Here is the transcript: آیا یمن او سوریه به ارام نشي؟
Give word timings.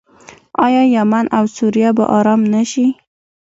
آیا 0.65 0.83
یمن 0.95 1.25
او 1.37 1.45
سوریه 1.55 1.89
به 1.97 2.03
ارام 2.17 2.41
نشي؟ 2.53 2.87